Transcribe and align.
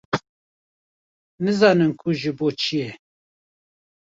nizanin 1.43 1.91
ku 1.99 2.07
ji 2.19 2.31
bo 2.37 2.47
çî 2.61 2.75
ye? 2.81 2.91